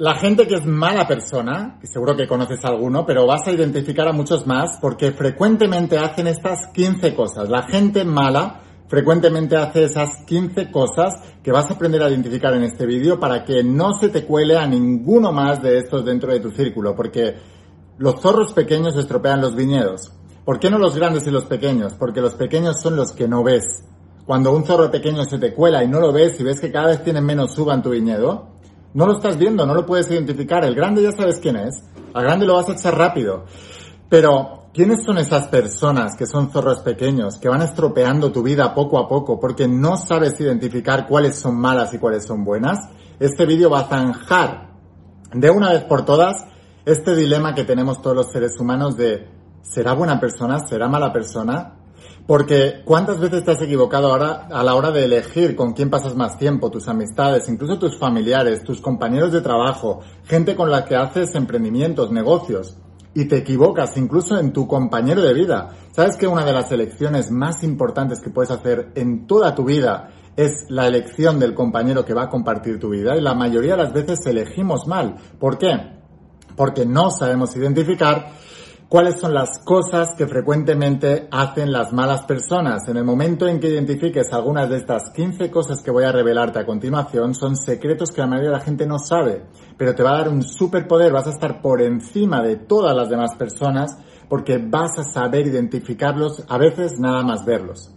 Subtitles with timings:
[0.00, 3.52] La gente que es mala persona, y seguro que conoces a alguno, pero vas a
[3.52, 7.50] identificar a muchos más porque frecuentemente hacen estas 15 cosas.
[7.50, 12.62] La gente mala frecuentemente hace esas 15 cosas que vas a aprender a identificar en
[12.62, 16.40] este vídeo para que no se te cuele a ninguno más de estos dentro de
[16.40, 17.34] tu círculo, porque
[17.98, 20.10] los zorros pequeños estropean los viñedos.
[20.46, 21.92] ¿Por qué no los grandes y los pequeños?
[21.92, 23.84] Porque los pequeños son los que no ves.
[24.24, 26.86] Cuando un zorro pequeño se te cuela y no lo ves y ves que cada
[26.86, 28.59] vez tiene menos uva en tu viñedo,
[28.92, 30.64] no lo estás viendo, no lo puedes identificar.
[30.64, 31.82] El grande ya sabes quién es.
[32.12, 33.44] Al grande lo vas a echar rápido.
[34.08, 38.98] Pero, ¿quiénes son esas personas que son zorros pequeños, que van estropeando tu vida poco
[38.98, 42.78] a poco porque no sabes identificar cuáles son malas y cuáles son buenas?
[43.20, 44.70] Este vídeo va a zanjar
[45.32, 46.44] de una vez por todas
[46.84, 49.28] este dilema que tenemos todos los seres humanos de
[49.62, 50.58] ¿será buena persona?
[50.58, 51.79] ¿Será mala persona?
[52.26, 56.14] Porque ¿cuántas veces te has equivocado ahora a la hora de elegir con quién pasas
[56.14, 60.96] más tiempo, tus amistades, incluso tus familiares, tus compañeros de trabajo, gente con la que
[60.96, 62.76] haces emprendimientos, negocios?
[63.14, 65.70] Y te equivocas incluso en tu compañero de vida.
[65.90, 70.10] ¿Sabes que una de las elecciones más importantes que puedes hacer en toda tu vida
[70.36, 73.16] es la elección del compañero que va a compartir tu vida?
[73.16, 75.16] Y la mayoría de las veces elegimos mal.
[75.40, 75.98] ¿Por qué?
[76.54, 78.30] Porque no sabemos identificar
[78.90, 82.88] cuáles son las cosas que frecuentemente hacen las malas personas.
[82.88, 86.58] En el momento en que identifiques algunas de estas 15 cosas que voy a revelarte
[86.58, 89.44] a continuación, son secretos que la mayoría de la gente no sabe,
[89.78, 93.08] pero te va a dar un superpoder, vas a estar por encima de todas las
[93.08, 93.96] demás personas
[94.28, 97.94] porque vas a saber identificarlos, a veces nada más verlos.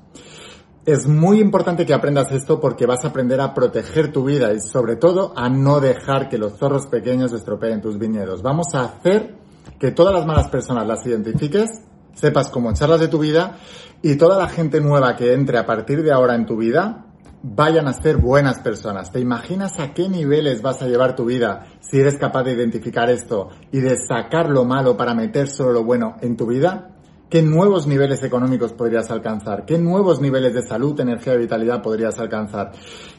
[0.86, 4.60] Es muy importante que aprendas esto porque vas a aprender a proteger tu vida y
[4.60, 8.44] sobre todo a no dejar que los zorros pequeños estropeen tus viñedos.
[8.44, 9.43] Vamos a hacer
[9.84, 11.82] que todas las malas personas las identifiques,
[12.14, 13.58] sepas cómo echarlas de tu vida
[14.02, 17.08] y toda la gente nueva que entre a partir de ahora en tu vida
[17.42, 19.12] vayan a ser buenas personas.
[19.12, 23.10] ¿Te imaginas a qué niveles vas a llevar tu vida si eres capaz de identificar
[23.10, 26.96] esto y de sacar lo malo para meter solo lo bueno en tu vida?
[27.30, 29.66] ¿Qué nuevos niveles económicos podrías alcanzar?
[29.66, 32.72] ¿Qué nuevos niveles de salud, energía y vitalidad podrías alcanzar?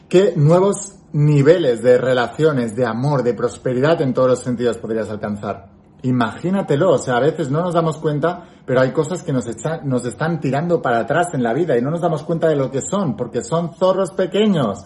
[0.09, 5.74] ¿Qué nuevos niveles de relaciones, de amor, de prosperidad en todos los sentidos podrías alcanzar?
[6.05, 9.47] Imagínatelo, o sea, a veces no nos damos cuenta, pero hay cosas que nos,
[9.85, 12.69] nos están tirando para atrás en la vida y no nos damos cuenta de lo
[12.69, 14.83] que son, porque son zorros pequeños.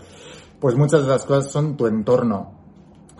[0.61, 2.53] Pues muchas de las cosas son tu entorno.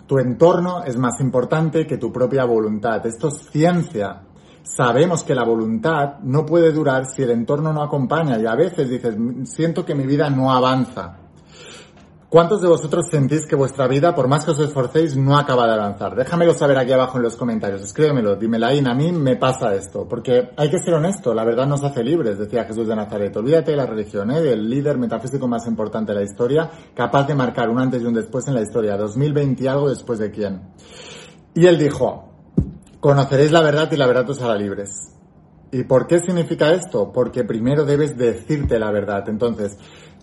[0.06, 3.04] Tu entorno es más importante que tu propia voluntad.
[3.04, 4.22] Esto es ciencia.
[4.62, 8.88] Sabemos que la voluntad no puede durar si el entorno no acompaña y a veces
[8.88, 11.18] dices, siento que mi vida no avanza.
[12.30, 15.72] ¿Cuántos de vosotros sentís que vuestra vida, por más que os esforcéis, no acaba de
[15.72, 16.14] avanzar?
[16.14, 17.82] Déjamelo saber aquí abajo en los comentarios.
[17.82, 18.78] Escríbemelo, dímelo ahí.
[18.86, 20.06] A mí me pasa esto.
[20.06, 21.34] Porque hay que ser honesto.
[21.34, 23.36] La verdad nos hace libres, decía Jesús de Nazaret.
[23.36, 24.40] Olvídate de la religión, ¿eh?
[24.40, 28.14] del líder metafísico más importante de la historia, capaz de marcar un antes y un
[28.14, 28.96] después en la historia.
[28.96, 30.70] 2020 y algo después de quién.
[31.52, 32.32] Y él dijo,
[33.00, 35.16] conoceréis la verdad y la verdad os hará libres.
[35.72, 37.10] ¿Y por qué significa esto?
[37.12, 39.28] Porque primero debes decirte la verdad.
[39.28, 39.76] Entonces,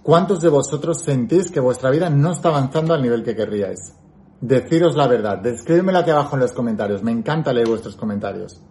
[0.07, 3.93] ¿Cuántos de vosotros sentís que vuestra vida no está avanzando al nivel que querríais?
[4.39, 8.63] Deciros la verdad, descríbemela aquí abajo en los comentarios, me encanta leer vuestros comentarios.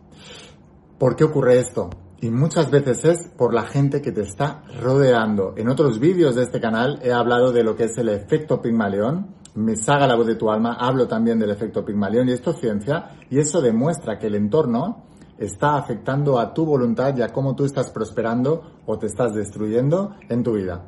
[0.99, 1.91] ¿Por qué ocurre esto?
[2.23, 5.53] Y muchas veces es por la gente que te está rodeando.
[5.59, 9.35] En otros vídeos de este canal he hablado de lo que es el efecto Pigmalión.
[9.57, 12.61] Me saga la voz de tu alma, hablo también del efecto Pigmalión y esto es
[12.61, 15.05] ciencia y eso demuestra que el entorno
[15.39, 20.15] está afectando a tu voluntad y a cómo tú estás prosperando o te estás destruyendo
[20.29, 20.87] en tu vida.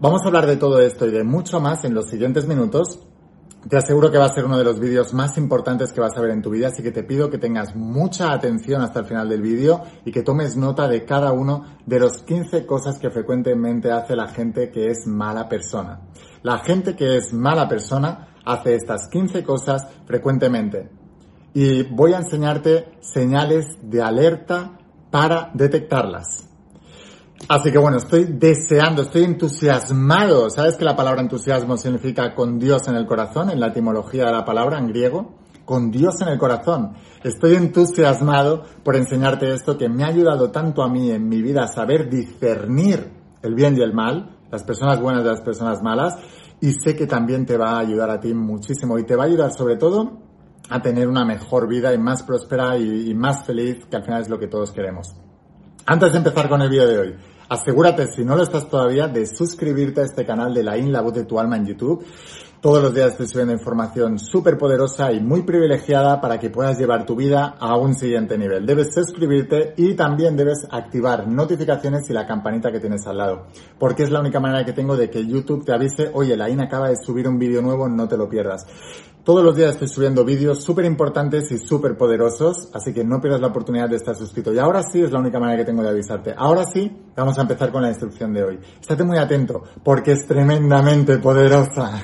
[0.00, 3.00] Vamos a hablar de todo esto y de mucho más en los siguientes minutos.
[3.68, 6.20] Te aseguro que va a ser uno de los vídeos más importantes que vas a
[6.20, 9.28] ver en tu vida, así que te pido que tengas mucha atención hasta el final
[9.28, 13.90] del vídeo y que tomes nota de cada uno de los 15 cosas que frecuentemente
[13.90, 16.02] hace la gente que es mala persona.
[16.44, 20.90] La gente que es mala persona hace estas 15 cosas frecuentemente
[21.54, 24.78] y voy a enseñarte señales de alerta
[25.10, 26.47] para detectarlas.
[27.46, 30.50] Así que bueno, estoy deseando, estoy entusiasmado.
[30.50, 34.32] ¿Sabes que la palabra entusiasmo significa con Dios en el corazón, en la etimología de
[34.32, 35.34] la palabra, en griego?
[35.64, 36.94] Con Dios en el corazón.
[37.22, 41.64] Estoy entusiasmado por enseñarte esto que me ha ayudado tanto a mí en mi vida
[41.64, 43.12] a saber discernir
[43.42, 46.16] el bien y el mal, las personas buenas de las personas malas,
[46.60, 49.26] y sé que también te va a ayudar a ti muchísimo y te va a
[49.26, 50.18] ayudar sobre todo
[50.70, 54.28] a tener una mejor vida y más próspera y, más feliz, que al final es
[54.28, 55.14] lo que todos queremos.
[55.90, 57.14] Antes de empezar con el vídeo de hoy,
[57.48, 61.00] asegúrate, si no lo estás todavía, de suscribirte a este canal de La In, la
[61.00, 62.04] voz de tu alma en YouTube.
[62.60, 67.06] Todos los días estoy subiendo información súper poderosa y muy privilegiada para que puedas llevar
[67.06, 68.66] tu vida a un siguiente nivel.
[68.66, 73.46] Debes suscribirte y también debes activar notificaciones y la campanita que tienes al lado.
[73.78, 76.64] Porque es la única manera que tengo de que YouTube te avise, oye, la INA
[76.64, 78.66] acaba de subir un vídeo nuevo, no te lo pierdas.
[79.22, 83.40] Todos los días estoy subiendo vídeos súper importantes y súper poderosos, así que no pierdas
[83.40, 84.52] la oportunidad de estar suscrito.
[84.52, 86.34] Y ahora sí es la única manera que tengo de avisarte.
[86.36, 88.58] Ahora sí, vamos a empezar con la instrucción de hoy.
[88.80, 92.02] Estate muy atento, porque es tremendamente poderosa.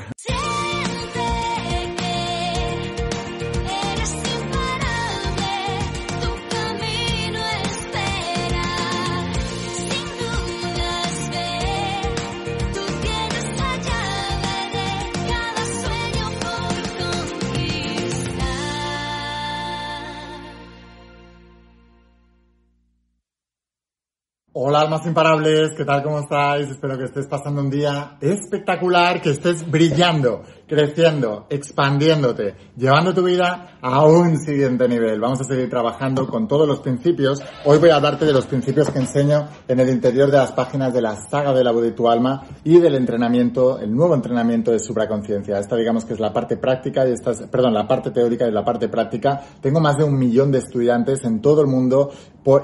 [24.66, 26.02] Hola almas imparables, ¿qué tal?
[26.02, 26.70] ¿Cómo estáis?
[26.70, 33.76] Espero que estés pasando un día espectacular, que estés brillando, creciendo, expandiéndote, llevando tu vida
[33.82, 35.20] a un siguiente nivel.
[35.20, 37.43] Vamos a seguir trabajando con todos los principios.
[37.66, 40.94] Hoy voy a hablarte de los principios que enseño en el interior de las páginas
[40.94, 44.70] de la saga de la voz de tu alma y del entrenamiento, el nuevo entrenamiento
[44.70, 45.58] de supraconciencia.
[45.58, 48.50] Esta digamos que es la parte práctica y esta es, perdón, la parte teórica y
[48.50, 49.43] la parte práctica.
[49.60, 52.10] Tengo más de un millón de estudiantes en todo el mundo.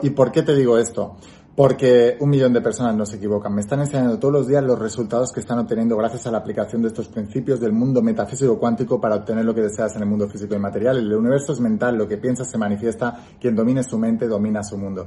[0.02, 1.16] ¿Y por qué te digo esto?
[1.60, 3.54] Porque un millón de personas no se equivocan.
[3.54, 6.80] Me están enseñando todos los días los resultados que están obteniendo gracias a la aplicación
[6.80, 10.26] de estos principios del mundo metafísico cuántico para obtener lo que deseas en el mundo
[10.26, 10.96] físico y material.
[10.96, 14.78] El universo es mental, lo que piensas se manifiesta, quien domine su mente domina su
[14.78, 15.06] mundo.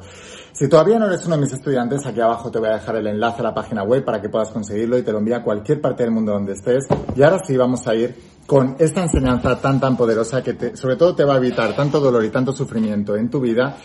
[0.51, 3.07] Si todavía no eres uno de mis estudiantes, aquí abajo te voy a dejar el
[3.07, 5.81] enlace a la página web para que puedas conseguirlo y te lo envía a cualquier
[5.81, 6.85] parte del mundo donde estés.
[7.15, 8.15] Y ahora sí vamos a ir
[8.45, 11.99] con esta enseñanza tan tan poderosa que te, sobre todo te va a evitar tanto
[11.99, 13.75] dolor y tanto sufrimiento en tu vida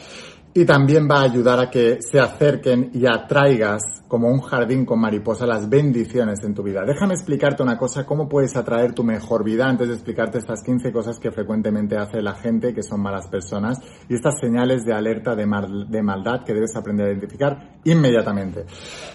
[0.54, 4.98] y también va a ayudar a que se acerquen y atraigas como un jardín con
[4.98, 6.82] mariposa las bendiciones en tu vida.
[6.86, 10.90] Déjame explicarte una cosa, cómo puedes atraer tu mejor vida antes de explicarte estas 15
[10.90, 13.78] cosas que frecuentemente hace la gente que son malas personas
[14.08, 15.46] y estas señales de alerta de,
[15.88, 18.64] de maldad que debes aprender a identificar inmediatamente.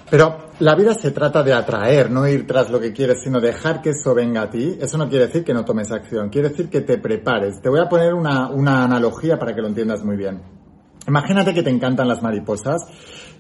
[0.10, 3.82] Pero la vida se trata de atraer, no ir tras lo que quieres, sino dejar
[3.82, 4.78] que eso venga a ti.
[4.80, 7.60] Eso no quiere decir que no tomes acción, quiere decir que te prepares.
[7.62, 10.63] Te voy a poner una, una analogía para que lo entiendas muy bien.
[11.08, 12.82] Imagínate que te encantan las mariposas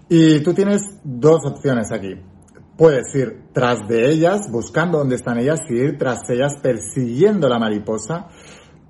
[0.10, 2.15] y tú tienes dos opciones aquí.
[2.77, 7.60] Puedes ir tras de ellas, buscando dónde están ellas y ir tras ellas persiguiendo la
[7.60, 8.27] mariposa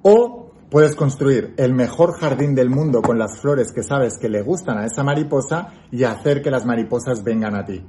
[0.02, 4.42] o puedes construir el mejor jardín del mundo con las flores que sabes que le
[4.42, 7.86] gustan a esa mariposa y hacer que las mariposas vengan a ti.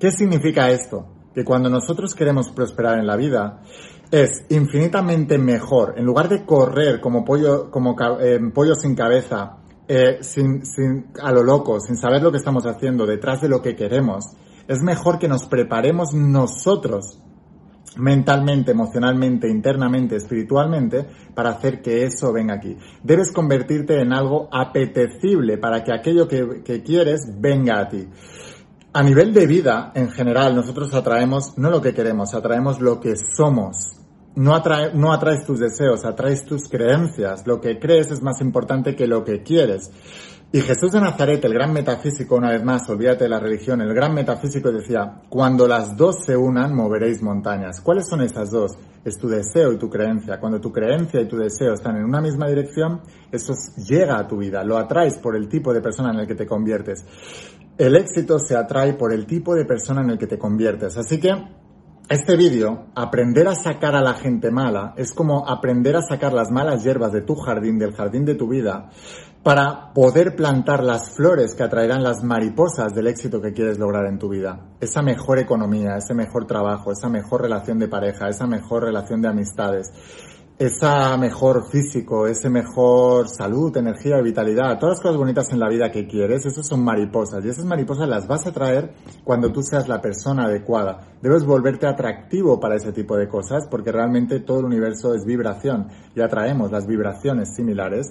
[0.00, 1.06] ¿Qué significa esto?
[1.34, 3.62] Que cuando nosotros queremos prosperar en la vida,
[4.10, 9.58] es infinitamente mejor, en lugar de correr como pollo, como eh, pollo sin cabeza
[9.88, 13.62] eh, sin, sin, a lo loco, sin saber lo que estamos haciendo, detrás de lo
[13.62, 14.24] que queremos,
[14.66, 17.20] es mejor que nos preparemos nosotros
[17.96, 22.76] mentalmente, emocionalmente, internamente, espiritualmente, para hacer que eso venga aquí.
[23.02, 28.08] Debes convertirte en algo apetecible para que aquello que, que quieres venga a ti.
[28.92, 33.14] A nivel de vida, en general, nosotros atraemos no lo que queremos, atraemos lo que
[33.16, 33.96] somos
[34.36, 34.62] no,
[34.94, 37.46] no atraes tus deseos, atraes tus creencias.
[37.46, 39.90] Lo que crees es más importante que lo que quieres.
[40.52, 43.92] Y Jesús de Nazaret, el gran metafísico, una vez más, olvídate de la religión, el
[43.92, 47.80] gran metafísico decía, cuando las dos se unan, moveréis montañas.
[47.80, 48.78] ¿Cuáles son esas dos?
[49.04, 50.38] Es tu deseo y tu creencia.
[50.38, 53.00] Cuando tu creencia y tu deseo están en una misma dirección,
[53.32, 53.54] eso
[53.88, 56.46] llega a tu vida, lo atraes por el tipo de persona en el que te
[56.46, 57.04] conviertes.
[57.76, 60.96] El éxito se atrae por el tipo de persona en el que te conviertes.
[60.96, 61.32] Así que
[62.08, 66.52] este vídeo, aprender a sacar a la gente mala, es como aprender a sacar las
[66.52, 68.90] malas hierbas de tu jardín, del jardín de tu vida,
[69.42, 74.18] para poder plantar las flores que atraerán las mariposas del éxito que quieres lograr en
[74.18, 74.60] tu vida.
[74.80, 79.28] Esa mejor economía, ese mejor trabajo, esa mejor relación de pareja, esa mejor relación de
[79.28, 79.92] amistades,
[80.58, 85.90] esa mejor físico, ese mejor salud, energía, vitalidad, todas las cosas bonitas en la vida
[85.90, 87.44] que quieres, esas son mariposas.
[87.44, 91.08] Y esas mariposas las vas a traer cuando tú seas la persona adecuada.
[91.20, 95.88] Debes volverte atractivo para ese tipo de cosas porque realmente todo el universo es vibración
[96.14, 98.10] y atraemos las vibraciones similares.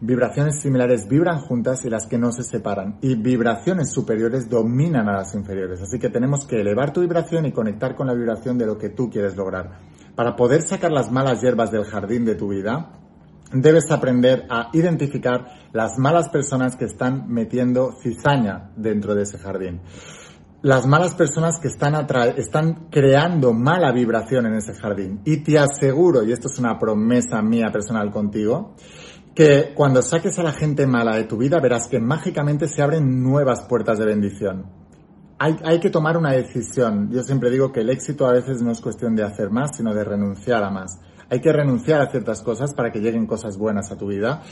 [0.00, 2.96] Vibraciones similares vibran juntas y las que no se separan.
[3.02, 5.82] Y vibraciones superiores dominan a las inferiores.
[5.82, 8.88] Así que tenemos que elevar tu vibración y conectar con la vibración de lo que
[8.88, 9.92] tú quieres lograr.
[10.14, 12.90] Para poder sacar las malas hierbas del jardín de tu vida,
[13.52, 19.80] debes aprender a identificar las malas personas que están metiendo cizaña dentro de ese jardín.
[20.60, 25.20] Las malas personas que están, están creando mala vibración en ese jardín.
[25.24, 28.74] Y te aseguro, y esto es una promesa mía personal contigo,
[29.34, 33.22] que cuando saques a la gente mala de tu vida verás que mágicamente se abren
[33.22, 34.81] nuevas puertas de bendición
[35.42, 37.10] hay, que tomar una decisión.
[37.10, 39.92] Yo siempre digo que el éxito a veces no es cuestión de hacer más, sino
[39.92, 41.00] de renunciar a más.
[41.28, 44.42] Hay que renunciar a ciertas cosas para que lleguen cosas buenas a tu vida.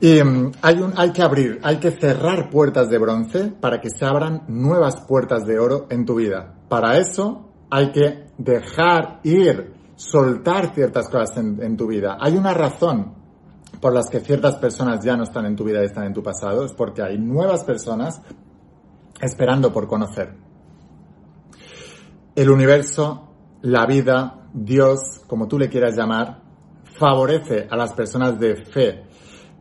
[0.00, 3.90] Y mm, hay, un, hay que abrir, hay que cerrar puertas de bronce para que
[3.90, 6.54] se abran nuevas puertas de oro en tu vida.
[6.68, 12.16] Para eso hay que dejar ir, soltar ciertas cosas en, en tu vida.
[12.20, 13.14] Hay una razón
[13.80, 16.22] por las que ciertas personas ya no están en tu vida y están en tu
[16.22, 18.20] pasado, es porque hay nuevas personas
[19.24, 20.34] esperando por conocer.
[22.34, 23.28] El universo,
[23.62, 26.42] la vida, Dios, como tú le quieras llamar,
[26.84, 29.04] favorece a las personas de fe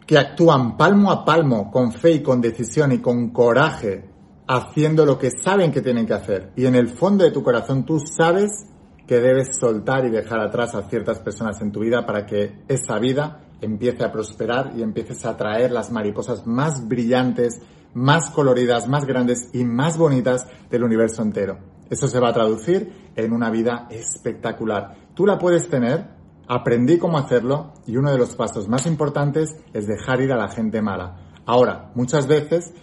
[0.05, 4.09] que actúan palmo a palmo, con fe y con decisión y con coraje,
[4.47, 6.51] haciendo lo que saben que tienen que hacer.
[6.55, 8.67] Y en el fondo de tu corazón tú sabes
[9.07, 12.99] que debes soltar y dejar atrás a ciertas personas en tu vida para que esa
[12.99, 17.61] vida empiece a prosperar y empieces a atraer las mariposas más brillantes,
[17.93, 21.59] más coloridas, más grandes y más bonitas del universo entero.
[21.89, 24.95] Eso se va a traducir en una vida espectacular.
[25.13, 26.07] Tú la puedes tener,
[26.47, 30.49] aprendí cómo hacerlo y uno de los pasos más importantes es dejar ir a la
[30.49, 31.17] gente mala.
[31.45, 32.73] Ahora, muchas veces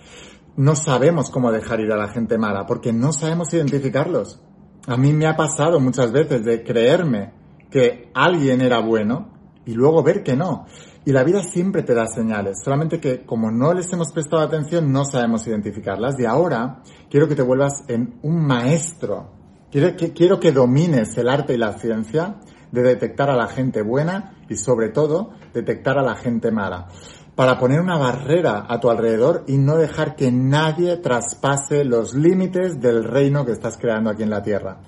[0.56, 4.40] no sabemos cómo dejar ir a la gente mala porque no sabemos identificarlos.
[4.86, 7.32] A mí me ha pasado muchas veces de creerme
[7.70, 9.32] que alguien era bueno
[9.64, 10.66] y luego ver que no.
[11.04, 14.92] Y la vida siempre te da señales, solamente que como no les hemos prestado atención
[14.92, 16.18] no sabemos identificarlas.
[16.18, 19.32] Y ahora quiero que te vuelvas en un maestro.
[19.70, 22.36] Quiero que, quiero que domines el arte y la ciencia
[22.70, 26.88] de detectar a la gente buena y sobre todo detectar a la gente mala.
[27.34, 32.80] Para poner una barrera a tu alrededor y no dejar que nadie traspase los límites
[32.80, 34.80] del reino que estás creando aquí en la tierra.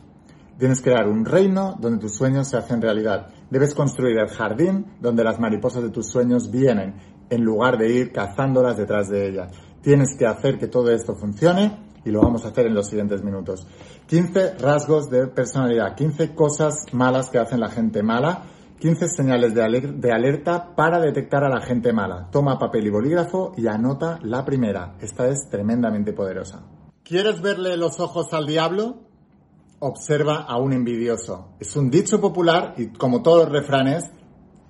[0.58, 3.28] Tienes que crear un reino donde tus sueños se hacen realidad.
[3.50, 6.94] Debes construir el jardín donde las mariposas de tus sueños vienen,
[7.30, 9.52] en lugar de ir cazándolas detrás de ellas.
[9.80, 13.22] Tienes que hacer que todo esto funcione y lo vamos a hacer en los siguientes
[13.22, 13.66] minutos.
[14.06, 18.44] 15 rasgos de personalidad, 15 cosas malas que hacen la gente mala,
[18.80, 22.28] 15 señales de, alerta para detectar a la gente mala.
[22.32, 24.96] Toma papel y bolígrafo y anota la primera.
[25.00, 26.64] Esta es tremendamente poderosa.
[27.04, 29.11] ¿Quieres verle los ojos al diablo?
[29.82, 31.56] Observa a un envidioso.
[31.58, 34.04] Es un dicho popular y como todos los refranes,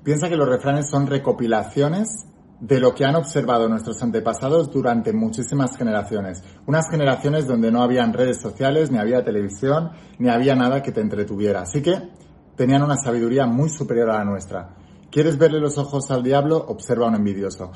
[0.02, 2.26] piensa que los refranes son recopilaciones
[2.60, 6.42] de lo que han observado nuestros antepasados durante muchísimas generaciones.
[6.66, 11.02] Unas generaciones donde no habían redes sociales, ni había televisión, ni había nada que te
[11.02, 11.60] entretuviera.
[11.60, 12.10] Así que
[12.56, 14.76] tenían una sabiduría muy superior a la nuestra.
[15.10, 16.56] ¿Quieres verle los ojos al diablo?
[16.56, 17.72] Observa a un envidioso.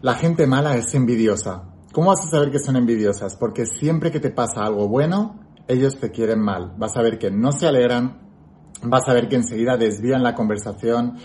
[0.00, 1.62] La gente mala es envidiosa.
[1.92, 3.36] ¿Cómo vas a saber que son envidiosas?
[3.36, 6.74] Porque siempre que te pasa algo bueno, ellos te quieren mal.
[6.76, 8.18] Vas a ver que no se alegran,
[8.82, 11.16] vas a ver que enseguida desvían la conversación,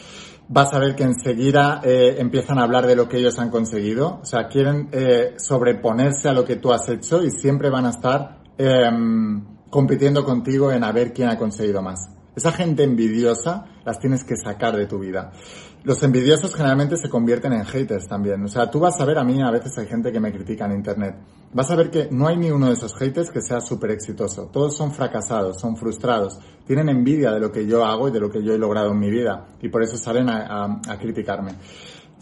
[0.48, 4.20] vas a ver que enseguida eh, empiezan a hablar de lo que ellos han conseguido.
[4.22, 7.90] O sea, quieren eh, sobreponerse a lo que tú has hecho y siempre van a
[7.90, 12.10] estar em, compitiendo contigo en a ver quién ha conseguido más.
[12.36, 15.32] Esa gente envidiosa las tienes que sacar de tu vida.
[15.86, 18.44] Los envidiosos generalmente se convierten en haters también.
[18.44, 20.66] O sea, tú vas a ver, a mí a veces hay gente que me critica
[20.66, 21.16] en internet.
[21.54, 24.50] Vas a ver que no hay ni uno de esos haters que sea súper exitoso.
[24.52, 28.32] Todos son fracasados, son frustrados, tienen envidia de lo que yo hago y de lo
[28.32, 29.50] que yo he logrado en mi vida.
[29.62, 31.52] Y por eso salen a, a criticarme.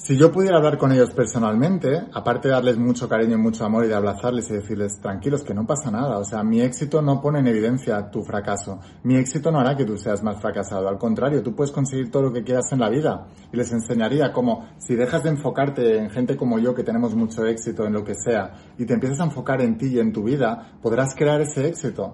[0.04, 3.86] Si yo pudiera hablar con ellos personalmente, aparte de darles mucho cariño y mucho amor
[3.86, 6.18] y de abrazarles y decirles, tranquilos, que no pasa nada.
[6.18, 8.82] O sea, mi éxito no pone en evidencia tu fracaso.
[9.04, 10.90] Mi éxito no hará que tú seas más fracasado.
[10.90, 13.28] Al contrario, tú puedes conseguir todo lo que quieras en la vida.
[13.54, 17.46] Y les enseñaría cómo, si dejas de enfocarte en gente como yo que tenemos mucho
[17.46, 20.24] éxito en lo que sea, y te empiezas a enfocar en ti y en tu
[20.24, 22.14] vida, podrás crear ese éxito.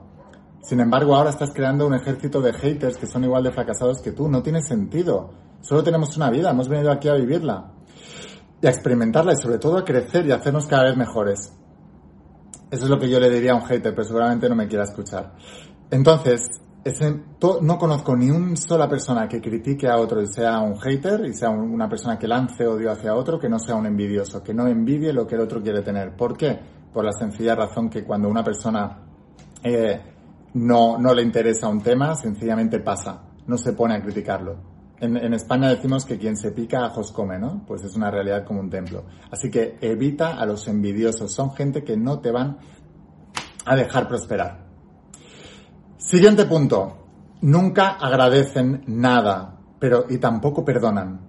[0.61, 4.11] Sin embargo, ahora estás creando un ejército de haters que son igual de fracasados que
[4.11, 4.29] tú.
[4.29, 5.31] No tiene sentido.
[5.61, 7.78] Solo tenemos una vida, hemos venido aquí a vivirla
[8.61, 11.53] y a experimentarla y sobre todo a crecer y a hacernos cada vez mejores.
[12.71, 14.83] Eso es lo que yo le diría a un hater, pero seguramente no me quiera
[14.83, 15.33] escuchar.
[15.89, 16.41] Entonces,
[16.83, 17.19] ese,
[17.61, 21.33] no conozco ni una sola persona que critique a otro y sea un hater y
[21.33, 24.67] sea una persona que lance odio hacia otro que no sea un envidioso, que no
[24.67, 26.15] envidie lo que el otro quiere tener.
[26.15, 26.59] ¿Por qué?
[26.93, 28.99] Por la sencilla razón que cuando una persona
[29.63, 30.01] eh,
[30.53, 34.78] no, no le interesa un tema, sencillamente pasa, no se pone a criticarlo.
[35.01, 37.63] En, España decimos que quien se pica ajos come, ¿no?
[37.65, 39.05] Pues es una realidad como un templo.
[39.31, 41.33] Así que evita a los envidiosos.
[41.33, 42.57] Son gente que no te van
[43.65, 44.65] a dejar prosperar.
[45.97, 46.97] Siguiente punto.
[47.41, 51.21] Nunca agradecen nada, pero y tampoco perdonan.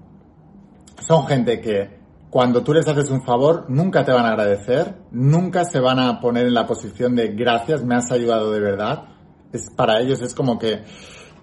[0.99, 2.01] Son gente que
[2.31, 6.21] cuando tú les haces un favor, nunca te van a agradecer, nunca se van a
[6.21, 9.05] poner en la posición de gracias, me has ayudado de verdad.
[9.53, 10.85] Es, para ellos es como que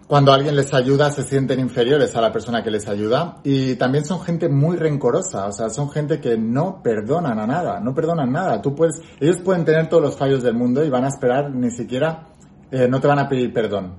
[0.08, 4.06] cuando alguien les ayuda se sienten inferiores a la persona que les ayuda y también
[4.06, 8.32] son gente muy rencorosa, o sea, son gente que no perdonan a nada, no perdonan
[8.32, 8.62] nada.
[8.62, 11.70] Tú puedes, ellos pueden tener todos los fallos del mundo y van a esperar ni
[11.72, 12.30] siquiera,
[12.72, 13.96] eh, no te van a pedir perdón,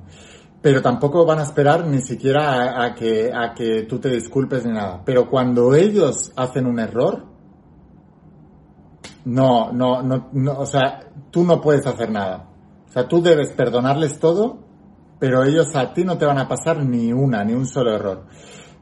[0.62, 4.72] pero tampoco van a esperar ni siquiera a, que, a que tú te disculpes ni
[4.72, 5.02] nada.
[5.04, 7.26] Pero cuando ellos hacen un error,
[9.26, 11.00] no, no, no, no, o sea,
[11.30, 12.48] tú no puedes hacer nada.
[12.88, 14.67] O sea, tú debes perdonarles todo
[15.18, 18.24] pero ellos a ti no te van a pasar ni una, ni un solo error.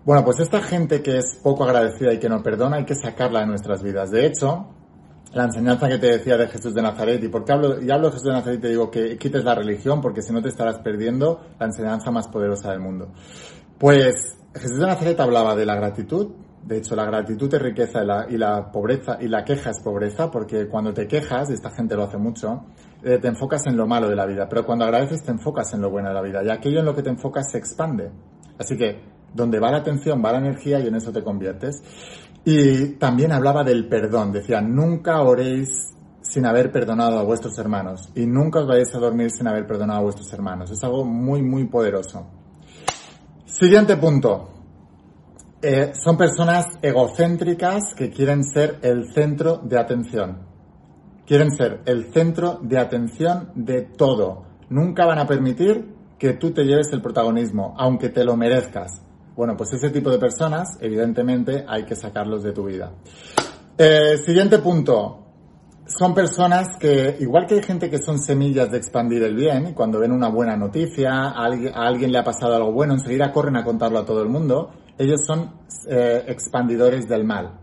[0.05, 3.41] Bueno, pues esta gente que es poco agradecida y que no perdona hay que sacarla
[3.41, 4.11] de nuestras vidas.
[4.11, 4.69] De hecho,
[5.33, 8.13] la enseñanza que te decía de Jesús de Nazaret, y porque hablo, y hablo de
[8.13, 11.41] Jesús de Nazaret te digo que quites la religión, porque si no te estarás perdiendo
[11.59, 13.09] la enseñanza más poderosa del mundo.
[13.79, 16.29] Pues Jesús de Nazaret hablaba de la gratitud,
[16.67, 19.81] de hecho, la gratitud es riqueza y la, y la, pobreza, y la queja es
[19.81, 22.65] pobreza, porque cuando te quejas, y esta gente lo hace mucho,
[23.07, 25.81] eh, te enfocas en lo malo de la vida, pero cuando agradeces te enfocas en
[25.81, 28.11] lo bueno de la vida, y aquello en lo que te enfocas se expande.
[28.59, 29.01] Así que,
[29.33, 31.85] donde va la atención, va la energía y en eso te conviertes.
[32.45, 38.27] Y también hablaba del perdón, decía, nunca oréis sin haber perdonado a vuestros hermanos, y
[38.27, 40.73] nunca os vayáis a dormir sin haber perdonado a vuestros hermanos.
[40.73, 42.27] Es algo muy, muy poderoso.
[43.45, 44.49] Siguiente punto.
[45.63, 50.56] Eh, son personas egocéntricas que quieren ser el centro de atención.
[51.27, 54.45] Quieren ser el centro de atención de todo.
[54.71, 59.03] Nunca van a permitir que tú te lleves el protagonismo, aunque te lo merezcas.
[59.35, 62.93] Bueno, pues ese tipo de personas, evidentemente, hay que sacarlos de tu vida.
[63.77, 65.23] Eh, siguiente punto.
[65.87, 69.73] Son personas que, igual que hay gente que son semillas de expandir el bien, y
[69.73, 73.65] cuando ven una buena noticia, a alguien le ha pasado algo bueno, enseguida corren a
[73.65, 75.53] contarlo a todo el mundo ellos son
[75.89, 77.59] eh, expandidores del mal,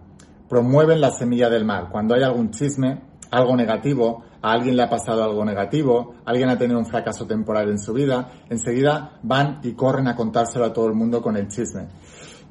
[0.47, 1.89] promueven la semilla del mal.
[1.89, 3.01] Cuando hay algún chisme,
[3.33, 7.69] algo negativo, a alguien le ha pasado algo negativo, alguien ha tenido un fracaso temporal
[7.69, 11.47] en su vida, enseguida van y corren a contárselo a todo el mundo con el
[11.47, 11.87] chisme.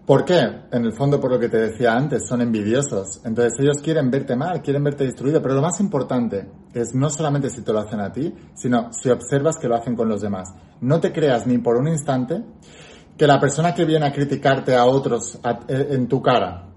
[0.05, 0.41] ¿Por qué?
[0.73, 3.21] En el fondo, por lo que te decía antes, son envidiosos.
[3.25, 7.49] Entonces ellos quieren verte mal, quieren verte destruido, pero lo más importante es no solamente
[7.51, 10.49] si te lo hacen a ti, sino si observas que lo hacen con los demás.
[10.81, 12.43] No te creas ni por un instante
[13.17, 16.72] que la persona que viene a criticarte a otros en tu cara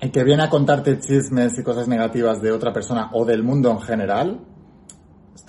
[0.00, 3.80] que viene a contarte chismes y cosas negativas de otra persona o del mundo en
[3.80, 4.40] general,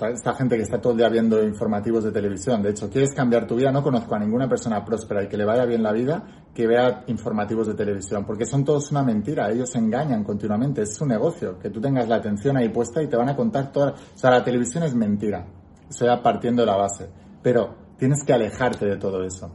[0.05, 3.47] esta, gente que está todo el día viendo informativos de televisión, de hecho, quieres cambiar
[3.47, 6.23] tu vida, no conozco a ninguna persona próspera y que le vaya bien la vida
[6.53, 11.05] que vea informativos de televisión, porque son todos una mentira, ellos engañan continuamente, es su
[11.05, 14.17] negocio, que tú tengas la atención ahí puesta y te van a contar toda, o
[14.17, 15.47] sea, la televisión es mentira,
[15.89, 17.09] eso ya partiendo de la base,
[17.41, 19.51] pero tienes que alejarte de todo eso.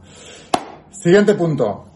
[0.89, 1.92] Siguiente punto.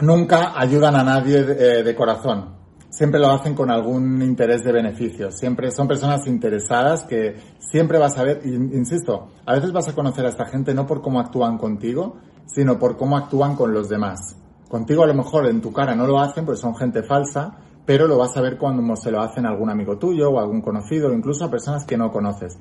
[0.00, 2.56] Nunca ayudan a nadie de, eh, de, corazón.
[2.90, 5.30] Siempre lo hacen con algún interés de beneficio.
[5.30, 10.24] Siempre son personas interesadas que siempre vas a ver, insisto, a veces vas a conocer
[10.26, 14.36] a esta gente no por cómo actúan contigo, sino por cómo actúan con los demás.
[14.68, 18.06] Contigo a lo mejor en tu cara no lo hacen, pues son gente falsa, pero
[18.06, 21.08] lo vas a ver cuando se lo hacen a algún amigo tuyo o algún conocido,
[21.08, 22.58] o incluso a personas que no conoces.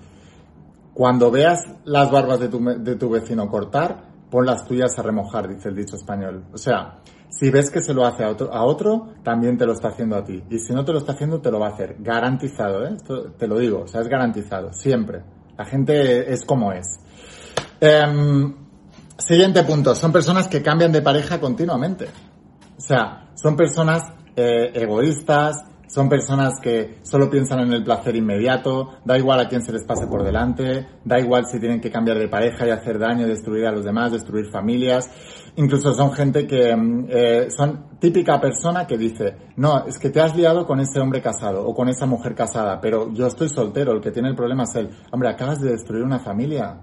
[0.93, 5.47] Cuando veas las barbas de tu, de tu vecino cortar, pon las tuyas a remojar,
[5.47, 6.43] dice el dicho español.
[6.53, 6.99] O sea,
[7.39, 10.15] si ves que se lo hace a otro, a otro, también te lo está haciendo
[10.15, 10.43] a ti.
[10.49, 11.95] Y si no te lo está haciendo, te lo va a hacer.
[11.99, 12.95] Garantizado, ¿eh?
[13.37, 15.23] Te lo digo, o sea, es garantizado, siempre.
[15.57, 16.85] La gente es como es.
[17.79, 18.53] Em,
[19.17, 22.05] siguiente punto, son personas que cambian de pareja continuamente.
[22.77, 24.03] O sea, son personas
[24.35, 29.61] eh, egoístas, son personas que solo piensan en el placer inmediato, da igual a quién
[29.61, 32.97] se les pase por delante, da igual si tienen que cambiar de pareja y hacer
[32.99, 35.09] daño, destruir a los demás, destruir familias.
[35.55, 40.19] Incluso son gente que mm, eh, son típica persona que dice, no, es que te
[40.19, 43.91] has liado con ese hombre casado o con esa mujer casada, pero yo estoy soltero,
[43.91, 44.89] el que tiene el problema es él.
[45.11, 46.79] Hombre, acabas de destruir una familia.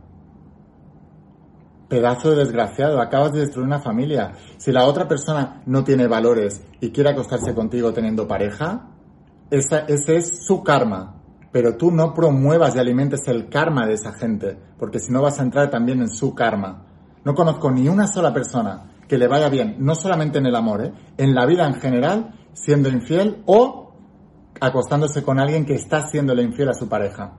[1.90, 4.32] Pedazo de desgraciado, acabas de destruir una familia.
[4.58, 8.90] Si la otra persona no tiene valores y quiere acostarse contigo teniendo pareja,
[9.50, 11.16] ese es su karma.
[11.50, 15.40] Pero tú no promuevas y alimentes el karma de esa gente, porque si no vas
[15.40, 16.86] a entrar también en su karma.
[17.24, 20.84] No conozco ni una sola persona que le vaya bien, no solamente en el amor,
[20.84, 20.92] ¿eh?
[21.16, 23.92] en la vida en general, siendo infiel o
[24.60, 27.32] acostándose con alguien que está haciéndole infiel a su pareja.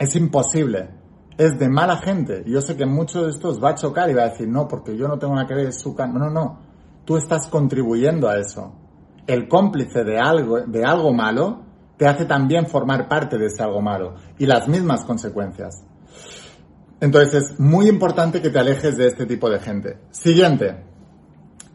[0.00, 0.90] Es imposible.
[1.38, 2.44] Es de mala gente.
[2.46, 4.96] Yo sé que muchos de estos va a chocar y va a decir, no, porque
[4.96, 6.18] yo no tengo nada que ver, su karma.
[6.18, 6.60] No, no.
[7.04, 8.72] Tú estás contribuyendo a eso
[9.26, 11.64] el cómplice de algo, de algo malo
[11.96, 15.84] te hace también formar parte de ese algo malo y las mismas consecuencias.
[17.00, 19.98] Entonces es muy importante que te alejes de este tipo de gente.
[20.10, 20.84] Siguiente,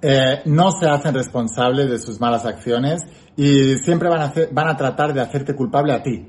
[0.02, 3.02] eh, no se hacen responsables de sus malas acciones
[3.36, 6.28] y siempre van a, hacer, van a tratar de hacerte culpable a ti.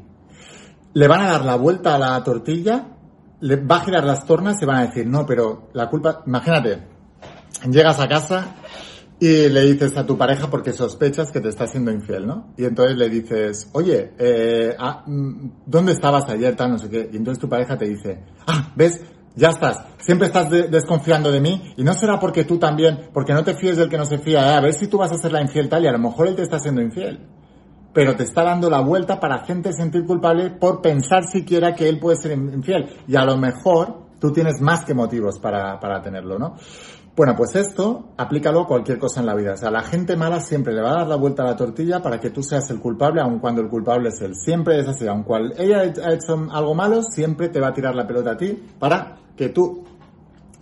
[0.94, 2.86] Le van a dar la vuelta a la tortilla
[3.42, 6.78] le va a girar las tornas y van a decir, no, pero la culpa, imagínate,
[7.68, 8.54] llegas a casa
[9.18, 12.54] y le dices a tu pareja porque sospechas que te está siendo infiel, ¿no?
[12.56, 16.54] Y entonces le dices, oye, eh, ah, mm, ¿dónde estabas ayer?
[16.54, 17.10] Tal, no sé qué.
[17.12, 19.00] Y entonces tu pareja te dice, ah, ves,
[19.34, 23.42] ya estás, siempre estás desconfiando de mí y no será porque tú también, porque no
[23.42, 24.54] te fíes del que no se fía, ¿eh?
[24.54, 26.36] a ver si tú vas a ser la infiel tal y a lo mejor él
[26.36, 27.18] te está siendo infiel.
[27.92, 31.98] Pero te está dando la vuelta para hacerte sentir culpable por pensar siquiera que él
[31.98, 32.88] puede ser infiel.
[33.06, 36.56] Y a lo mejor tú tienes más que motivos para, para tenerlo, ¿no?
[37.14, 39.52] Bueno, pues esto aplícalo a cualquier cosa en la vida.
[39.52, 42.00] O sea, la gente mala siempre le va a dar la vuelta a la tortilla
[42.00, 44.34] para que tú seas el culpable, aun cuando el culpable es él.
[44.34, 45.06] Siempre es así.
[45.06, 48.36] Aun cuando ella ha hecho algo malo, siempre te va a tirar la pelota a
[48.38, 49.84] ti para que tú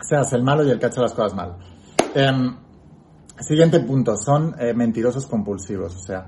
[0.01, 1.57] seas el malo y el que ha hecho las cosas mal.
[2.14, 2.57] Em,
[3.38, 5.95] siguiente punto, son eh, mentirosos compulsivos.
[5.95, 6.27] O sea,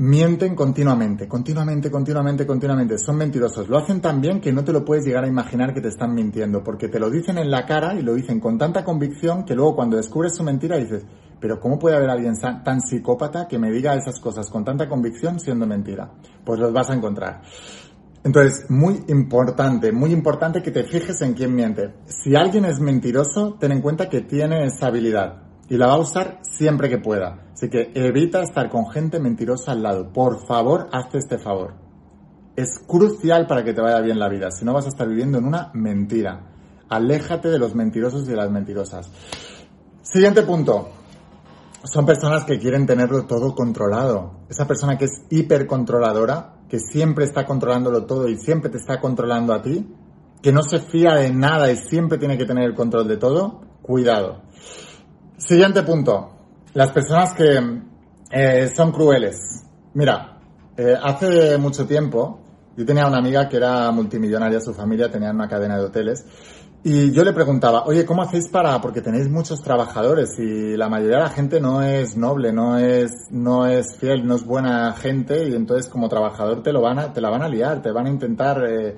[0.00, 2.98] mienten continuamente, continuamente, continuamente, continuamente.
[2.98, 3.68] Son mentirosos.
[3.68, 6.14] Lo hacen tan bien que no te lo puedes llegar a imaginar que te están
[6.14, 9.54] mintiendo, porque te lo dicen en la cara y lo dicen con tanta convicción que
[9.54, 11.04] luego cuando descubres su mentira dices,
[11.38, 12.32] pero ¿cómo puede haber alguien
[12.64, 16.10] tan psicópata que me diga esas cosas con tanta convicción siendo mentira?
[16.46, 17.42] Pues los vas a encontrar.
[18.24, 21.92] Entonces, muy importante, muy importante que te fijes en quién miente.
[22.06, 25.98] Si alguien es mentiroso, ten en cuenta que tiene esa habilidad y la va a
[25.98, 27.46] usar siempre que pueda.
[27.54, 30.12] Así que evita estar con gente mentirosa al lado.
[30.12, 31.74] Por favor, hazte este favor.
[32.56, 34.50] Es crucial para que te vaya bien la vida.
[34.50, 36.40] Si no, vas a estar viviendo en una mentira.
[36.88, 39.08] Aléjate de los mentirosos y de las mentirosas.
[40.02, 40.88] Siguiente punto.
[41.84, 44.40] Son personas que quieren tenerlo todo controlado.
[44.50, 49.54] Esa persona que es hipercontroladora, que siempre está controlándolo todo y siempre te está controlando
[49.54, 49.86] a ti,
[50.42, 53.60] que no se fía de nada y siempre tiene que tener el control de todo,
[53.82, 54.49] cuidado.
[55.40, 56.28] Siguiente punto.
[56.74, 57.58] Las personas que
[58.30, 59.64] eh, son crueles.
[59.94, 60.38] Mira,
[60.76, 62.40] eh, hace mucho tiempo
[62.76, 66.26] yo tenía una amiga que era multimillonaria, su familia tenía una cadena de hoteles.
[66.84, 71.16] Y yo le preguntaba, oye, ¿cómo hacéis para, porque tenéis muchos trabajadores y la mayoría
[71.16, 75.48] de la gente no es noble, no es, no es fiel, no es buena gente
[75.48, 78.06] y entonces como trabajador te lo van a, te la van a liar, te van
[78.06, 78.94] a intentar eh,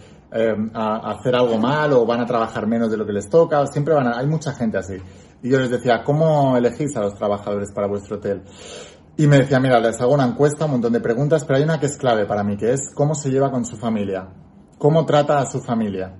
[0.74, 4.09] hacer algo mal o van a trabajar menos de lo que les toca, siempre van
[4.09, 4.96] a, hay mucha gente así.
[5.42, 8.42] Y yo les decía, ¿cómo elegís a los trabajadores para vuestro hotel?
[9.16, 11.78] Y me decía, mira, les hago una encuesta, un montón de preguntas, pero hay una
[11.78, 14.28] que es clave para mí, que es cómo se lleva con su familia,
[14.78, 16.16] cómo trata a su familia.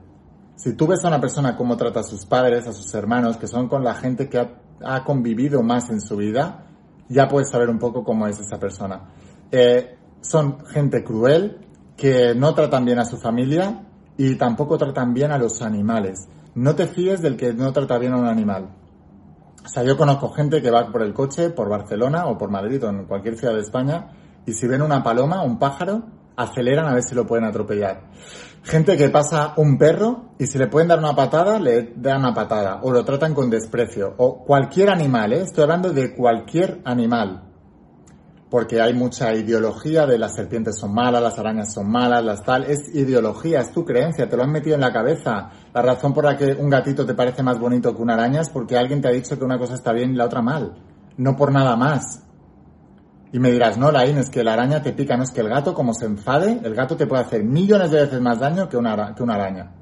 [0.57, 3.47] Si tú ves a una persona cómo trata a sus padres, a sus hermanos, que
[3.47, 4.39] son con la gente que
[4.85, 6.67] ha, convivido más en su vida,
[7.09, 9.13] ya puedes saber un poco cómo es esa persona.
[9.51, 15.31] Eh, son gente cruel, que no tratan bien a su familia y tampoco tratan bien
[15.31, 16.29] a los animales.
[16.55, 18.82] No te fíes del que no trata bien a un animal.
[19.65, 22.83] O sea, yo conozco gente que va por el coche, por Barcelona o por Madrid
[22.85, 24.09] o en cualquier ciudad de España,
[24.45, 26.03] y si ven una paloma, un pájaro,
[26.37, 28.03] aceleran a ver si lo pueden atropellar.
[28.65, 32.35] Gente que pasa un perro y si le pueden dar una patada, le dan una
[32.35, 35.43] patada, o lo tratan con desprecio, o cualquier animal, ¿eh?
[35.43, 37.52] estoy hablando de cualquier animal
[38.53, 42.65] porque hay mucha ideología de las serpientes son malas, las arañas son malas, las tal.
[42.65, 45.49] Es ideología, es tu creencia, te lo han metido en la cabeza.
[45.73, 48.51] La razón por la que un gatito te parece más bonito que una araña es
[48.51, 50.75] porque alguien te ha dicho que una cosa está bien y la otra mal.
[51.17, 52.25] No por nada más.
[53.33, 55.49] Y me dirás, no, Laín, es que la araña te pica, no es que el
[55.49, 58.77] gato, como se enfade, el gato te puede hacer millones de veces más daño que
[58.77, 59.73] una, que una araña.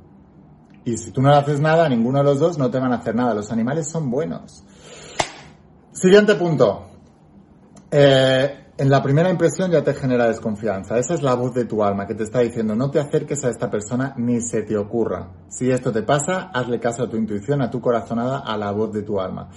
[0.85, 2.99] Y si tú no le haces nada, ninguno de los dos no te van a
[2.99, 3.35] hacer nada.
[3.35, 4.63] Los animales son buenos.
[5.91, 6.90] Siguiente punto.
[7.91, 10.99] Eh, en la primera impresión ya te genera desconfianza.
[10.99, 13.51] Esa es la voz de tu alma que te está diciendo no te acerques a
[13.51, 15.29] esta persona ni se te ocurra.
[15.49, 18.93] Si esto te pasa, hazle caso a tu intuición, a tu corazonada, a la voz
[18.93, 19.51] de tu alma.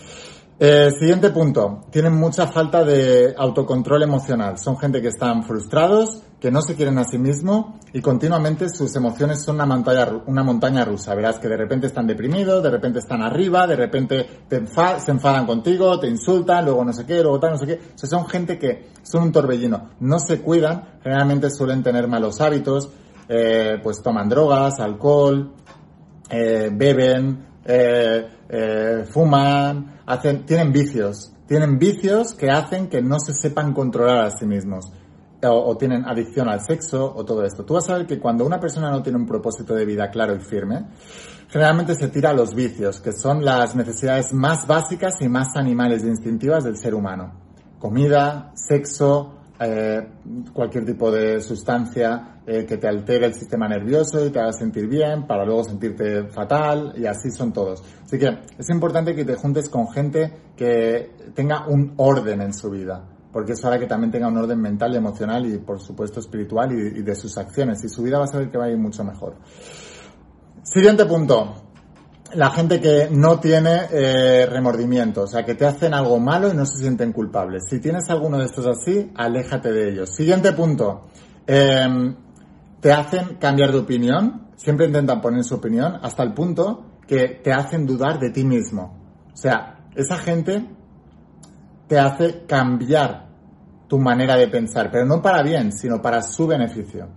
[0.66, 1.82] Eh, siguiente punto.
[1.92, 4.58] Tienen mucha falta de autocontrol emocional.
[4.58, 8.96] Son gente que están frustrados, que no se quieren a sí mismos y continuamente sus
[8.96, 11.16] emociones son una montaña, una montaña rusa.
[11.16, 16.00] Verás que de repente están deprimidos, de repente están arriba, de repente se enfadan contigo,
[16.00, 17.82] te insultan, luego no sé qué, luego tal, no sé qué.
[18.02, 19.90] O son gente que son un torbellino.
[20.00, 22.90] No se cuidan, generalmente suelen tener malos hábitos,
[23.28, 25.52] eh, pues toman drogas, alcohol,
[26.30, 33.34] eh, beben, eh, eh, fuman, hacen, tienen vicios, tienen vicios que hacen que no se
[33.34, 34.92] sepan controlar a sí mismos.
[35.46, 37.66] O, tienen adicción al sexo o todo esto.
[37.66, 40.36] Tú vas a ver que cuando una persona no tiene un propósito de vida claro
[40.36, 40.86] y firme,
[41.50, 46.04] generalmente se tira a los vicios, que son las necesidades más básicas y más animales
[46.04, 47.34] e instintivas del ser humano.
[47.78, 50.08] Comida, sexo, eh,
[50.54, 54.86] cualquier tipo de sustancia eh, que te altere el sistema nervioso y te haga sentir
[54.88, 57.82] bien para luego sentirte fatal y así son todos.
[58.04, 62.70] Así que es importante que te juntes con gente que tenga un orden en su
[62.70, 63.02] vida,
[63.32, 67.02] porque eso hará que también tenga un orden mental emocional y por supuesto espiritual y,
[67.02, 69.36] de sus acciones y su vida va a saber que va a ir mucho mejor.
[70.64, 71.64] Siguiente punto.
[72.34, 76.58] La gente que no tiene eh, remordimiento, o sea, que te hacen algo malo y
[76.58, 77.64] no se sienten culpables.
[77.70, 80.10] Si tienes alguno de estos así, aléjate de ellos.
[80.14, 81.06] Siguiente punto.
[81.46, 82.16] Em,
[82.84, 87.54] te hacen cambiar de opinión, siempre intentan poner su opinión, hasta el punto que te
[87.54, 89.00] hacen dudar de ti mismo.
[89.34, 90.68] O sea, esa gente
[91.88, 93.30] te hace cambiar
[93.88, 97.08] tu manera de pensar, pero no para bien, sino para su beneficio.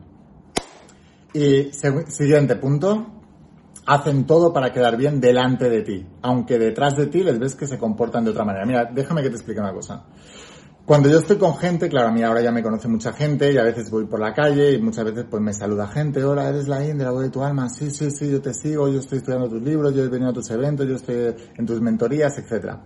[1.32, 3.04] Y siguiente punto,
[3.86, 7.66] hacen todo para quedar bien delante de ti, aunque detrás de ti les ves que
[7.66, 8.64] se comportan de otra manera.
[8.64, 10.04] Mira, déjame que te explique una cosa.
[10.86, 13.58] Cuando yo estoy con gente, claro, a mí ahora ya me conoce mucha gente y
[13.58, 16.68] a veces voy por la calle y muchas veces pues me saluda gente, hola, eres
[16.68, 19.18] la India, la voz de tu alma, sí, sí, sí, yo te sigo, yo estoy
[19.18, 22.76] estudiando tus libros, yo he venido a tus eventos, yo estoy en tus mentorías, etc.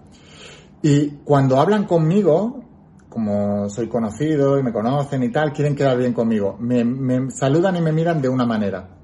[0.81, 2.65] Y cuando hablan conmigo,
[3.11, 6.57] como soy conocido y me conocen y tal, quieren quedar bien conmigo.
[6.59, 8.97] Me, me saludan y me miran de una manera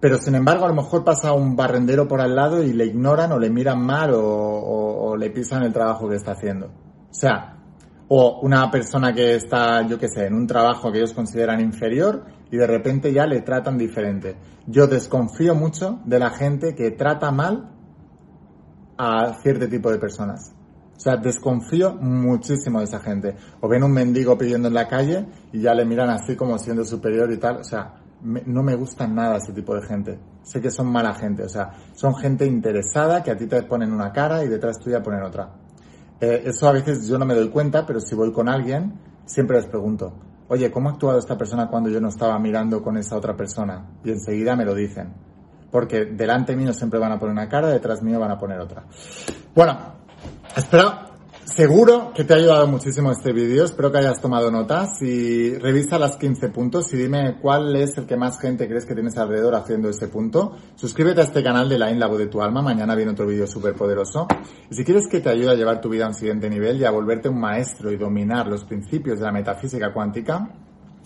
[0.00, 3.32] pero sin embargo a lo mejor pasa un barrendero por al lado y le ignoran
[3.32, 6.66] o le miran mal o, le pisan el trabajo que está haciendo.
[6.66, 7.59] O sea,
[8.12, 12.24] o una persona que está, yo qué sé, en un trabajo que ellos consideran inferior
[12.50, 14.36] y de repente ya le tratan diferente.
[14.66, 17.70] Yo desconfío mucho de la gente que trata mal
[18.98, 20.52] a cierto tipo de personas.
[20.96, 23.36] O sea, desconfío muchísimo de esa gente.
[23.60, 26.84] O ven un mendigo pidiendo en la calle y ya le miran así como siendo
[26.84, 27.58] superior y tal.
[27.58, 30.18] O sea, no me gustan nada ese tipo de gente.
[30.42, 33.92] Sé que son mala gente, o sea, son gente interesada que a ti te ponen
[33.92, 35.48] una cara y detrás tuya ponen otra.
[36.20, 39.56] Eh, eso a veces yo no me doy cuenta, pero si voy con alguien, siempre
[39.56, 40.12] les pregunto,
[40.48, 43.86] oye, ¿cómo ha actuado esta persona cuando yo no estaba mirando con esa otra persona?
[44.04, 45.14] Y enseguida me lo dicen.
[45.70, 48.84] Porque delante mío siempre van a poner una cara, detrás mío van a poner otra.
[49.54, 49.78] Bueno,
[50.56, 51.09] espero
[51.56, 55.98] Seguro que te ha ayudado muchísimo este vídeo, espero que hayas tomado notas y revisa
[55.98, 59.56] las 15 puntos y dime cuál es el que más gente crees que tienes alrededor
[59.56, 60.52] haciendo ese punto.
[60.76, 63.74] Suscríbete a este canal de la In de tu alma, mañana viene otro vídeo súper
[63.74, 64.28] poderoso.
[64.70, 66.84] Y si quieres que te ayude a llevar tu vida a un siguiente nivel y
[66.84, 70.48] a volverte un maestro y dominar los principios de la metafísica cuántica,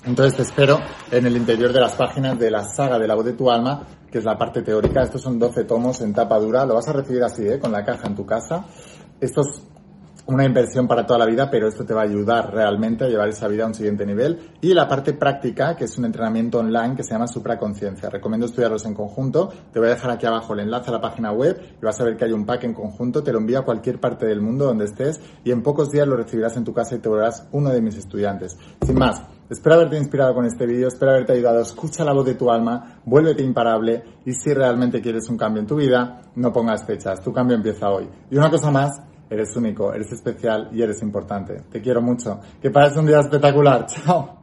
[0.04, 0.78] entonces te espero
[1.10, 3.86] en el interior de las páginas de la saga de la voz de tu alma,
[4.12, 5.02] que es la parte teórica.
[5.04, 7.58] Estos son 12 tomos en tapa dura, lo vas a recibir así, ¿eh?
[7.58, 8.66] con la caja en tu casa.
[9.18, 9.46] Estos
[10.26, 13.28] una inversión para toda la vida, pero esto te va a ayudar realmente a llevar
[13.28, 14.52] esa vida a un siguiente nivel.
[14.60, 18.08] Y la parte práctica, que es un entrenamiento online que se llama Supraconciencia.
[18.08, 19.52] Recomiendo estudiarlos en conjunto.
[19.72, 22.04] Te voy a dejar aquí abajo el enlace a la página web y vas a
[22.04, 23.22] ver que hay un pack en conjunto.
[23.22, 26.16] Te lo envío a cualquier parte del mundo donde estés y en pocos días lo
[26.16, 28.56] recibirás en tu casa y te volverás uno de mis estudiantes.
[28.84, 31.60] Sin más, Espero haberte inspirado con este vídeo, espero haberte ayudado.
[31.60, 35.66] Escucha la voz de tu alma, vuélvete imparable y si realmente quieres un cambio en
[35.66, 37.20] tu vida, no pongas fechas.
[37.22, 38.08] Tu cambio empieza hoy.
[38.30, 39.02] Y una cosa más,
[39.34, 41.62] Eres único, eres especial y eres importante.
[41.68, 42.38] Te quiero mucho.
[42.62, 43.84] Que pases un día espectacular.
[43.88, 44.38] Chao.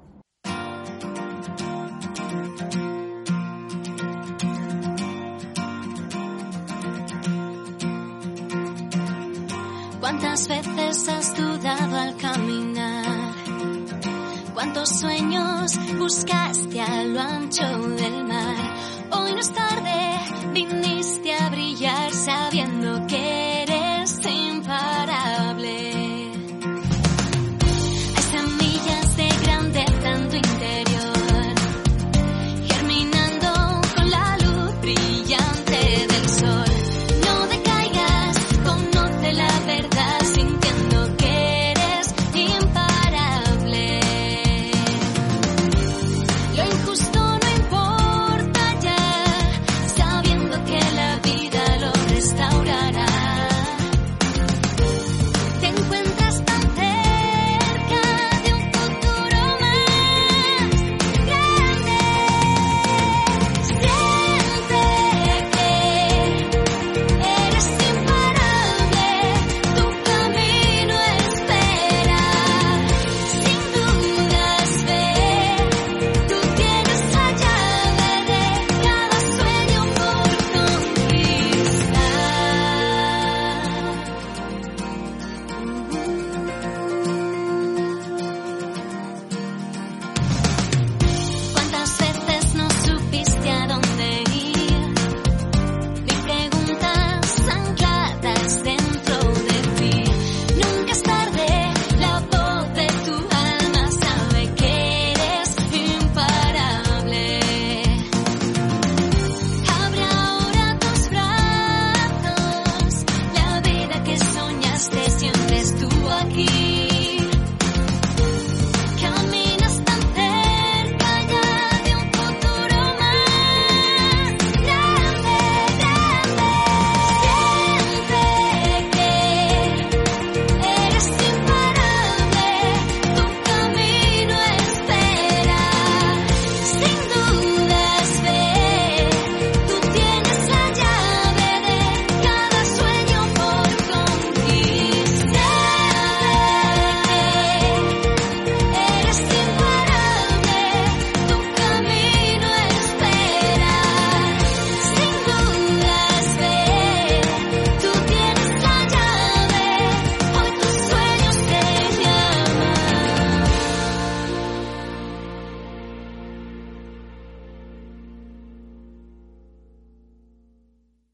[10.01, 13.05] ¿Cuántas veces has dudado al caminar?
[14.53, 17.63] ¿Cuántos sueños buscaste a lo ancho
[17.95, 18.55] del mar?
[19.11, 20.19] Hoy no es tarde,